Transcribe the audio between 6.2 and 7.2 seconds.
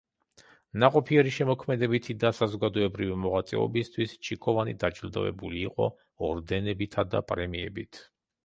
ორდენებითა